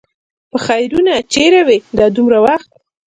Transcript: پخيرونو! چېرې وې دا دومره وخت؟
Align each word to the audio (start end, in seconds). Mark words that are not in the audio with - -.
پخيرونو! 0.51 1.15
چېرې 1.33 1.61
وې 1.67 1.77
دا 1.97 2.05
دومره 2.15 2.37
وخت؟ 2.45 2.69